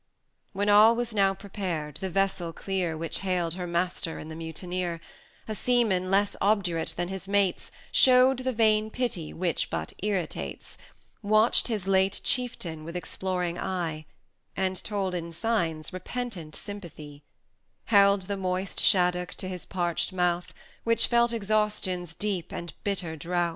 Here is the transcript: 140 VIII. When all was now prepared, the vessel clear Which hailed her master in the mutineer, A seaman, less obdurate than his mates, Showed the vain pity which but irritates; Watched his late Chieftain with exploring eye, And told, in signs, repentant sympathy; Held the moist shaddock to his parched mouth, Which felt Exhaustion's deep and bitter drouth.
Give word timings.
140 0.53 0.57
VIII. 0.57 0.57
When 0.57 0.75
all 0.87 0.95
was 0.95 1.13
now 1.13 1.33
prepared, 1.35 1.97
the 1.97 2.09
vessel 2.09 2.51
clear 2.53 2.97
Which 2.97 3.19
hailed 3.19 3.53
her 3.53 3.67
master 3.67 4.17
in 4.17 4.29
the 4.29 4.35
mutineer, 4.35 4.99
A 5.47 5.53
seaman, 5.53 6.09
less 6.09 6.35
obdurate 6.41 6.95
than 6.97 7.09
his 7.09 7.27
mates, 7.27 7.71
Showed 7.91 8.39
the 8.39 8.51
vain 8.51 8.89
pity 8.89 9.31
which 9.31 9.69
but 9.69 9.93
irritates; 10.01 10.79
Watched 11.21 11.67
his 11.67 11.85
late 11.85 12.19
Chieftain 12.23 12.83
with 12.83 12.95
exploring 12.97 13.59
eye, 13.59 14.07
And 14.57 14.83
told, 14.83 15.13
in 15.13 15.31
signs, 15.31 15.93
repentant 15.93 16.55
sympathy; 16.55 17.21
Held 17.85 18.23
the 18.23 18.37
moist 18.37 18.79
shaddock 18.79 19.35
to 19.35 19.47
his 19.47 19.67
parched 19.67 20.11
mouth, 20.11 20.51
Which 20.83 21.05
felt 21.05 21.31
Exhaustion's 21.31 22.15
deep 22.15 22.51
and 22.51 22.73
bitter 22.83 23.15
drouth. 23.15 23.49